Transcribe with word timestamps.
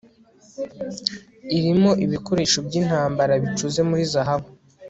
irimo 1.57 1.91
ibikoresho 2.05 2.57
by'intambara 2.67 3.33
bicuze 3.43 3.79
muri 3.89 4.03
zahabu 4.13 4.49